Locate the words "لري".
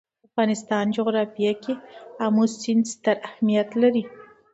3.81-4.03